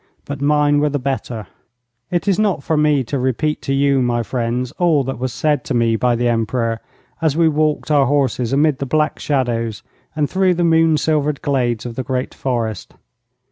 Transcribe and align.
But 0.25 0.41
mine 0.41 0.79
were 0.79 0.89
the 0.89 0.97
better.' 0.97 1.45
It 2.09 2.27
is 2.27 2.39
not 2.39 2.63
for 2.63 2.75
me 2.75 3.03
to 3.03 3.19
repeat 3.19 3.61
to 3.61 3.71
you, 3.71 4.01
my 4.01 4.23
friends, 4.23 4.71
all 4.79 5.03
that 5.03 5.19
was 5.19 5.31
said 5.31 5.63
to 5.65 5.75
me 5.75 5.95
by 5.95 6.15
the 6.15 6.27
Emperor 6.27 6.79
as 7.21 7.37
we 7.37 7.47
walked 7.47 7.91
our 7.91 8.07
horses 8.07 8.51
amid 8.51 8.79
the 8.79 8.87
black 8.87 9.19
shadows 9.19 9.83
and 10.15 10.27
through 10.27 10.55
the 10.55 10.63
moon 10.63 10.97
silvered 10.97 11.43
glades 11.43 11.85
of 11.85 11.93
the 11.93 12.03
great 12.03 12.33
forest. 12.33 12.95